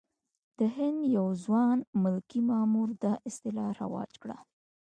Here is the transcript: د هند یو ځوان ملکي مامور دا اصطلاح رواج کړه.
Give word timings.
د 0.57 0.59
هند 0.75 0.99
یو 1.15 1.27
ځوان 1.43 1.77
ملکي 2.03 2.39
مامور 2.49 2.89
دا 3.03 3.13
اصطلاح 3.29 3.69
رواج 3.81 4.11
کړه. 4.21 4.37